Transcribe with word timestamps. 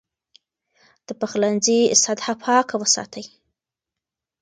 د 1.07 1.09
پخلنځي 1.19 1.79
سطحه 2.03 2.33
پاکه 2.43 2.75
وساتئ. 2.81 3.25